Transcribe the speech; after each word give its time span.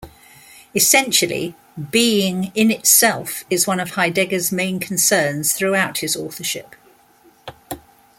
Essentially, 0.73 1.53
Being 1.91 2.51
in 2.55 2.71
itself 2.71 3.43
is 3.51 3.67
one 3.67 3.79
of 3.79 3.91
Heidegger's 3.91 4.51
main 4.51 4.79
concerns 4.79 5.53
throughout 5.53 5.99
his 5.99 6.15
authorship. 6.17 6.75